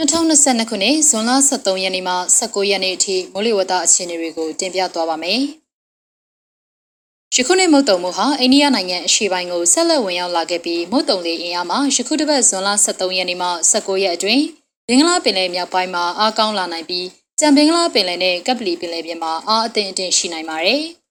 [0.00, 5.40] 2022ခုနှစ်ဇွန်လ23ရက်နေ့မှ19ရက်နေ့အထိမိုးလေဝသအခြေအနေတွေကိုတင်ပြသွားပါမယ်။
[7.34, 14.42] ယခုနှစ်မုတ်တုံမှုဟာအိန္ဒိယနိုင်ငံအရှေ့ပိုင်းကိုဆက်လက်ဝင်ရောက်လာခဲ့ပြီးမုတ်တုံလေအင်အားမှာယခုတစ်ပတ်ဇွန်လ23ရက်နေ့မှ19ရက်အတွင်း
[14.88, 17.06] ဘင်္ဂလားပင်လယ်မြောက်ပိုင်းမှာအားကောင်းလာနိုင်ပြီး
[17.40, 20.82] ကြံဘင်္ဂလားပင်လယ်နဲ့ကပလီပင်လယ်ပြင်မှာအားအသင့်အင့်ရှိနိုင်ပါတယ်။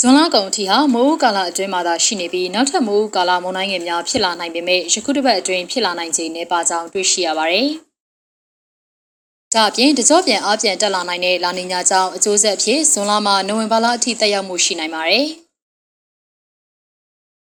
[0.00, 7.68] ဇွန်လကုန်အထိဟာမိုးဦးကာလအတွင်းမှာသာရှိနေပြီးနောက်ထပ်မိုးဦးကာလမုန်တိုင်းငယ်များဖြစ်လာနိုင်ပေမဲ့ယခုတစ်ပတ်အတွင်းဖြစ်လာနိုင်ခြေနည်းပါကြောင်းတွေ့ရှိရပါတယ်။
[9.54, 15.24] ဒါအပြင်တကြောပြန်အားပြန်တက်လာနိုင်တဲ့လာနီညာကြောင့်အကျိုးဆက်အဖြစ်ဇွန်လမှာနိုဝင်ဘာလအထိတက်ရောက်မှုရှိနိုင်ပါတယ်။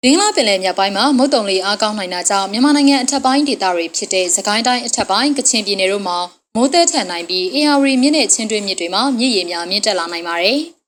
[0.04, 6.18] ဘင်္ဂလားပင်လယ်မြောက်ပိုင်းမှာမုတ်တုံလေအားကောင်းနိုင်တာကြောင့်မြန်မာနိုင်ငံအထက်ပိုင်းဒေသတွေဖြစ်တဲ့စကိုင်းတိုင်းအထက်ပိုင်းကချင်ပြည်နယ်တို့မှာ
[6.56, 10.60] မိုးသက်ထန်နိုင်ပြီးအေယာရီမြစ်နဲ့ချင်းတွင်းမြစ်တွေမှာမြစ်ရေများမြင့်တက်လာနိုင်ပါတယ်။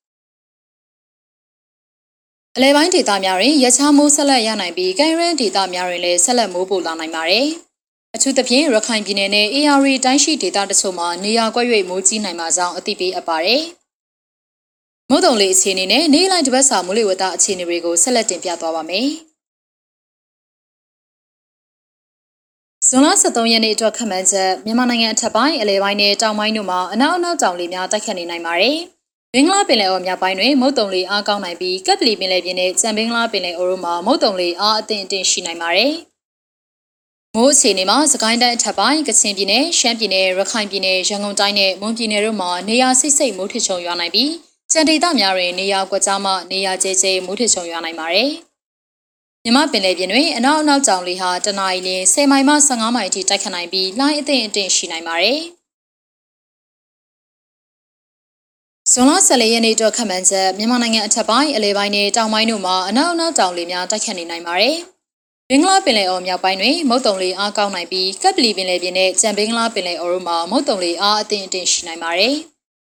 [2.57, 7.47] အလဲပိုင်းဒေသများတွင်ရချားမိုးဆက်လက်ရနိုင်ပြီးကိုင်ရန်ဒေသများတွင်လည်းဆက်လက်မိုးပိုလာနိုင်ပါတယ်။
[8.15, 13.61] အထူးသဖြင့်ရခိုင်ပြည်နယ်နဲ့ AR တိုင်းရှိဒေသတချို့မှာနေရာကွက်၍မိုးကြီးနိုင်မှာကြောင်းအသိပေးအပ်ပါတယ်။
[15.09, 19.07] မုတ်တုံလေးအခြေအနေနဲ့နေလိုက်တစ်ပတ်စာမိုးလေဝသအခြေအနေတွေကိုဆက်လက်တင်ပြသွားပါမယ်။
[22.87, 28.79] ဇွန်လ23ရက်နေ့အတွက်ခန့်မှန်းချက်မြန်မာနိုင်ငံအထက်ပိုင်းအလဲပိုင်းနဲ့တောင်ပိုင်းတို့မှာအနောက်အနောက်တောင်လေများတိုက်ခတ်နေနိုင်ပါတယ်။
[29.37, 35.93] ဘင်္ဂလားပင်လယ်အော်မြောက်ပိုင်းတွင်မုတ်တုံလေအားကောင်းနိုင်ပြီးကပ်ပလီပင်လယ်ပြင်နဲ့ကြံဘင်္ဂလားပင်လယ်အော်တို့မှာမုတ်တုံလေအားအသင့်အင့်ရှိနိုင်ပါတယ်။
[37.35, 44.31] မိုးအခြေအနေမှာစကိုင်းတိုင်းအထက်ပိုင်းကချင်ပြည်နယ်ရှမ်းပြည်နယ်ရခိုင်ပြည်နယ်ရန်ကုန်တိုင်းနဲ့မွန်ပြည်နယ်တို့မှာနေရာစိတ်စိတ်မိုးထချုံရွာနိုင်ပြီး
[44.71, 48.29] ကြံဒေသများတွင်နေရာကွက်ကြားမှနေရာကျဲကျဲမိုးထချုံရွာနိုင်ပါတယ်။
[49.43, 55.41] မြမပင်လယ်ပြင်တွင်အနောက်အနောက်ကြောင်လေဟာတနအီလ10မိုင်မှ15မိုင်အထိတိုက်ခတ်နိုင်ပြီးလှိုင်းအသင့်အင့်ရှိနိုင်ပါတယ်။
[58.97, 64.75] ဇွန်လ14ရက်နေ့အတွက်ခန့်မှန်းချက်မြန်မာနိုင်ငံအထက်ပိုင်းအလဲပိုင်းနဲ့တောင်ပိုင်းတို့မှာအနောက်အနောက်တောင်လေများတိုက်ခတ်နေနိုင်ပါတယ်။
[65.49, 72.35] ဘင်္ဂလားပင်လယ်အော်မြောက်ပိုင်းတွင်မုတ်တုံလေအားကောင်းနိုင်ပြီးကပ်ပလီပင်လယ်ပြင်နဲ့ကြံဘင်္ဂလားပင်လယ်အော်တို့မှာမုတ်တုံလေအားအသင့်အင့်ရှိနိုင်ပါတယ်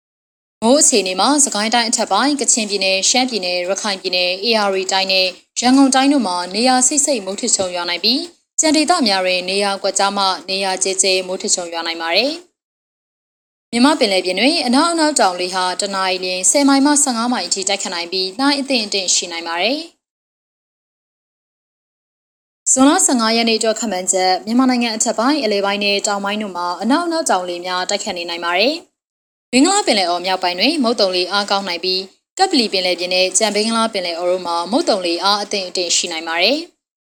[0.62, 5.28] ။မိုးအခြေအနေမှာစကိုင်းတိုင်းအထက်ပိုင်းကချင်ပြည်နယ်ရှမ်းပြည်နယ်ရခိုင်ပြည်နယ် AR တိုင်းနဲ့
[5.60, 8.22] ရန်ကုန်တိုင်းတို့မှာနေရာစိတ်စိတ်မိုးထချုံရွာနိုင်ပြီး
[8.60, 12.32] ကြံဒေသများတွင်နေရာကွက်ကြားမှနေရာကျဲကျဲမိုးထချုံရွာနိုင်ပါတယ်။
[13.74, 19.78] မြမပင်လယ်ပြင်တွင်အနောက်အနောက်တောင်လေဟာတနအီလ10မိုင်မှ15မိုင်အထိတိုက်ခတ်နိုင်ပြီးနှိုင်းအသင့်အင့်ရှိနိုင်ပါတယ်။
[22.72, 28.74] ဇွန်လ15ရက်နေ့အတွက်ခန့်မှန်းချက်မြန်မာနိုင်ငံအထက်ပိုင်းအလဲပိုင်းနဲ့တောင်ပိုင်းတို့မှာအနောက်အနောက်တောင်လေများတိုက်ခတ်နေနိုင်ပါတယ်။
[29.52, 32.02] ဘင်္ဂလားပင်လယ်အော်မြောက်ပိုင်းတွင်မုတ်တုံလေအားကောင်းနိုင်ပြီး
[32.38, 36.58] ကပ်ပလီပင်လယ်ပြင်နဲ့ကြံဘင်္ဂလားပင်လယ်အော်တို့မှာမုတ်တုံလေအားအသင့်အင့်ရှိနိုင်ပါတယ်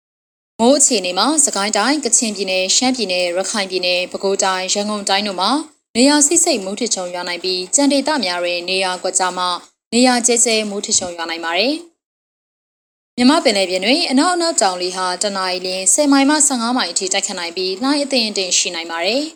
[0.59, 5.51] ။မိုးအခြေအနေမှာစကိုင်းတိုင်းကချင်ပြည်နယ်ရှမ်းပြည်နယ်ရခိုင်ပြည်နယ်ပဲခူးတိုင်းရန်ကုန်တိုင်းတို့မှာ
[5.97, 9.45] နေရာစိတ်စိတ်မိုးထချုံရွာနိုင်ပြီးကြံဒေသများတွင်နေရာကွက်ကြားမှ
[9.93, 11.73] နေရာကျဲကျဲမိုးထချုံရွာနိုင်ပါတယ်။
[13.17, 19.23] မြမပင်လယ်ပြင်တွင်အနောက်အနောက်တောင်လေဟာတနအီလ10မိုင်မှ15မိုင်အထိတိုက်ခတ်နိုင်ပြီးလှိုင်းအသင့်အင့်ရှိနိုင်ပါတယ်။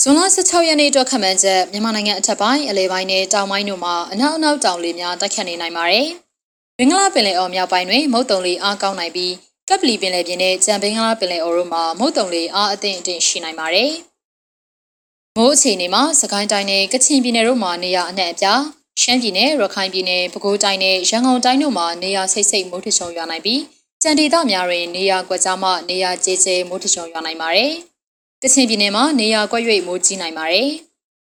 [0.00, 6.06] ဇွန်လ16ရက်နေ့အတွက်ခန့်မှန်းချက်မြန်မာနိုင်ငံအထက်ပိုင်းအလဲပိုင်းနဲ့တောင်ပိုင်းတို့မှာအနောက်အနောက်တောင်လေများတိုက်ခတ်နေနိုင်ပါတယ်။
[6.78, 9.32] ဘင်္ဂလားပင်လယ်အော်မြောက်ပိုင်းတွင်မုတ်တုံလေအားကောင်းနိုင်ပြီး
[9.68, 13.92] ကပ်ပလီပင်လယ်ပြင်နဲ့ကြံဘင်္ဂလားပင်လယ်အော်တို့မှာမုတ်တုံလေအားအသင့်အင့်ရှိနိုင်ပါတယ်။
[15.36, 18.62] မိုးအခြေအနေမှာစကိုင်းတိုင်းနဲ့ကချင်ပြည်နယ်တို့မှာနေရာအနှံ့အပြား
[19.02, 23.60] ရှမ်းပြည်နယ်ရခိုင်ပြည်နယ်ပဲခူးတိုင်းနဲ့ရန်ကုန်တိုင်းတို့မှာနေရာဆိတ်ဆိတ်မိုးထချုံရွာနိုင်ပြီး
[24.02, 27.72] ကြံဒေသများတွင်နေရာကွက်ကြားမှနေရာကျဲကျဲမိုးထချုံရွာနိုင်ပါတယ်။
[28.42, 30.70] ကချင်ပြည်နယ်မှာနေရာကွက်၍မိုးကြီးနိုင်ပါတယ်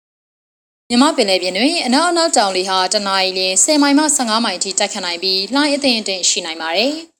[0.89, 6.95] ။မြမပင်လယ်ပြင်တွင်အနောက်အနောက်တောင်လေဟာတနအီလ10မိုင်မှ15မိုင်အထိတိုက်ခတ်နိုင်ပြီးလှိုင်းအသင့်အင့်ရှိနိုင်ပါတယ်။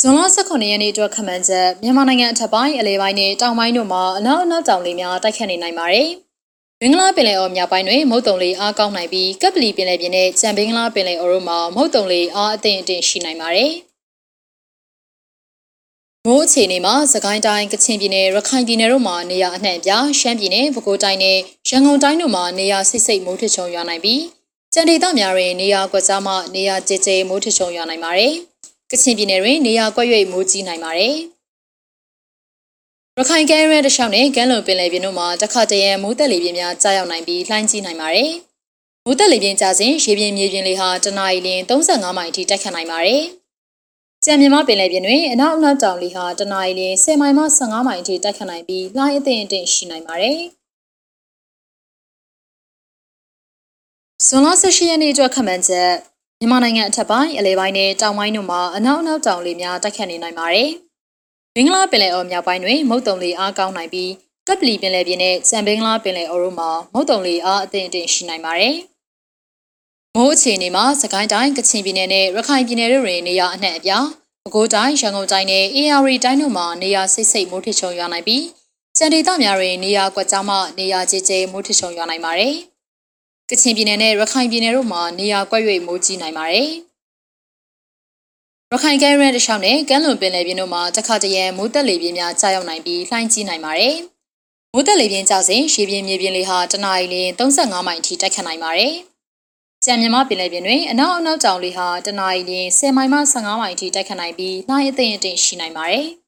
[0.00, 6.08] ဇွန်လ18ရက်နေ့အတွက်ခန့်မှန်းချက်မြန်မာနိုင်ငံအထက်ပိုင်းအလဲပိုင်းနဲ့တောင်ပိုင်းတို့မှာအနောက်အနောက်တောင်လေများတိုက်ခတ်နေနိုင်ပါတယ်။
[6.80, 13.72] ဘင်္ဂလားပင်လယ်အော်မြောက်ပိုင်းတွင်မုတ်တုံလေအားကောင်းနိုင်ပြီးကပ်ပလီပင်လယ်ပြင်နဲ့ကြံဘင်္ဂလားပင်လယ်အော်တို့မှာမုတ်တုံလေအားအသင့်အင့်ရှိနိုင်ပါတယ်။
[16.26, 24.22] မိုးအခြေအနေမှာစကိုင်းတိုင်းကချင်ပြည်နယ်ရခိုင်ပြည်နယ်တို့မှာနေရာအနှံ့အပြားရှမ်းပြည်နယ်ပဲခူးတိုင်းနဲ့ရန်ကုန်တိုင်းတို့မှာနေရာဆိတ်ဆိတ်မိုးထချုံရွာနိုင်ပြီး
[24.74, 28.34] ကြံဒေသများတွင်နေရာကွက်ကြားမှနေရာကျဲကျဲမိုးထချုံရွာနိုင်ပါတယ်။
[28.90, 31.14] ကချင်ပြည်နယ်တွင်နေရာကွက်၍မိုးကြီးနိုင်ပါတယ်။
[33.18, 38.30] ရခိုင်ကမ်းရဲတလျှောက်နဲ့ကမ်းလွန်ပင်လယ်ပြင်တို့မှာတခါတရံမိုးသက်လေပြင်းများကြားရောက်နိုင်ပြီးလှိုင်းကြီးနိုင်ပါတယ်။
[39.04, 43.22] မိုးသက်လေပြင်းကြားစဉ်ရေပြင်မြေပြင်လေဟာတနအီလ35မိုင်အထိတိုက်ခတ်နိုင်ပါတယ်။
[44.24, 50.38] ကြံမြမပင်လယ်ပြင်တွင်အနောက်အနောက်တောင်လေဟာတနအီလ10မိုင်မှ15မိုင်အထိတိုက်ခတ်နိုင်ပြီးလှိုင်းအသင့်အင့်ရှိနိုင်ပါတယ်။
[54.26, 55.92] ဇွန်လ18ရက်နေ့အတွက်ခန့်မှန်းချက်
[56.40, 60.70] မြန်မာနိုင်ငံအထက်ပိုင်းအလဲပိုင်းနဲ့တောင်ပိုင်းတို့မှာအနောက်အနောက်တောင်လေများတိုက်ခတ်နေနိုင်ပါတယ်။
[61.54, 64.10] ဘင်္ဂလားပင်လယ်အော်မြောက်ပိုင်းတွင်မုတ်တုံလေအားကောင်းနိုင်ပြီး
[64.46, 68.74] ကပ်ပလီပင်လယ်ပြင်နဲ့စံဘင်္ဂလားပင်လယ်အော်တို့မှာမုတ်တုံလေအားအသင့်အင့်ရှိနိုင်ပါတယ်။
[70.16, 74.06] မိုးအအခြေအနေမှာစကိုင်းတိုင်းကချင်ပြည်နယ်နဲ့ရခိုင်ပြည်နယ်တို့တွင်နေရာအနှံ့အပြား
[74.42, 78.44] ပဲခူးတိုင်းရန်ကုန်တိုင်းနဲ့ AR တိုင်းတို့မှာနေရာစိတ်စိတ်မိုးထချုံရွာနိုင်ပြီး
[78.96, 82.56] ကြံဒေသများတွင်နေရာကွက်ကြားမှနေရာကျကျမိုးထချုံရွာနိုင်ပါတယ်။
[83.50, 86.68] ကချင်ပြည်နယ်နဲ့ရခိုင်ပြည်နယ်တို့မှာနေရာကွက်၍မိုးကြီးနိုင်ပါတယ်။
[88.72, 93.94] ရခိုင်ကဲရဲတခြားနဲ့ကမ်းလွန်ပင်လယ်ပြင်တို့မှာတခါတရံမိုးတက်လေပြင်းများကြာရောက်နိုင်ပြီးလှိုင်းကြီးနိုင်ပါတယ်။
[94.72, 98.92] မိုးတက်လေပြင်းကျစဉ်ရေပြင်မြေပြင်လေဟာတနအီလ35မိုင်အထိတိုက်ခတ်နိုင်ပါတယ်။
[99.84, 106.06] ကြံမြမပင်လယ်ပြင်တွင်အနောက်အနောက်တောင်လေဟာတနအီလ10မိုင်မှ15မိုင်အထိတိုက်ခတ်နိုင်ပြီးလှိုင်းအသိအတင်ရှိနိုင်ပါတယ်။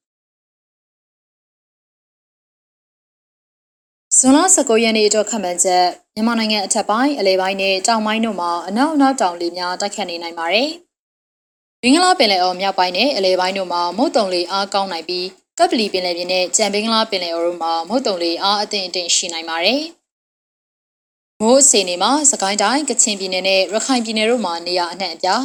[4.18, 10.70] ဇွန်လ19ရက်နေ့အတွက်ခန့်မှန်းချက်မြန်မာနိုင်ငံအထက်ပိုင်းအလဲပိုင်းနဲ့တောင်ပိုင်းတို့မှာအနောက်အနောက်တောင်လေများတိုက်ခတ်နေနိုင်ပါတယ်။
[11.82, 15.26] မင်္ဂလာပင်လယ်အော်မြောက်ပိုင်းနဲ့အလဲပိုင်းတို့မှာမုတ်တုံလေအားကောင်းနိုင်ပြီး
[15.58, 19.82] ကပ်ပလီပင်လယ်ပြင်နဲ့ကြံဘင်္ဂလားပင်လယ်အော်တို့မှာမုတ်တုံလေအားအသင့်အတင့်ရှိနိုင်ပါတယ်။
[21.40, 25.44] မိုးအစီအနေမှာစကိုင်းတိုင်းကချင်ပြည်နယ်နဲ့ရခိုင်ပြည်နယ်တို့မှာနေရာအနှံ့အပြား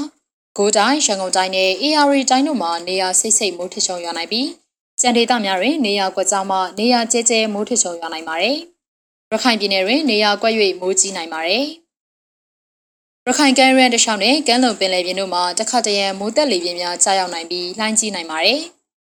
[0.57, 4.47] ကိုတိုင်းရန်ကုန်တိုင်းနဲ့ AR တိုင်းတို့မှာနေရာစိတ်စိတ်မိုးထချုံရွာနိုင်ပြီး
[5.07, 8.57] ကြံဒေသများတွင်နေရာကွက်ကြားမှနေရာကျဲကျဲမိုးထချုံရွာနိုင်ပါတယ်။
[9.31, 11.65] ရခိုင်ပြည်နယ်တွင်နေရာကွက်၍မိုးကြီးနိုင်ပါတယ်။
[13.27, 18.59] ရခိုင်ကမ်းရန်တခြားနဲ့ကမ်းလွန်ပင်လယ်ပြင်တို့မှာတခါတရံမိုးတက်လေပြင်းများကြာရောက်နိုင်ပြီးလှိုင်းကြီးနိုင်ပါတယ်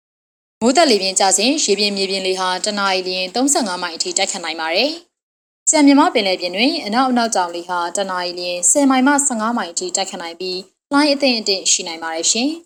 [0.60, 4.90] ။မိုးတက်လေပြင်းကျစဉ်ရေပြင်မြေပြင်လေဟာတနအီလ35မိုင်အထိတိုက်ခတ်နိုင်ပါတယ်။
[5.70, 10.58] ကြံမြမပင်လယ်ပြင်တွင်အနောက်အနောက်တောင်လေဟာတနအီလ10မိုင်မှ15မိုင်အထိတိုက်ခတ်နိုင်ပြီး
[10.92, 12.50] လှိုင်းအသင့်အတင့်ရှိနိုင်ပါတယ်ရှင်။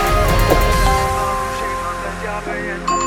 [2.43, 3.00] 所有。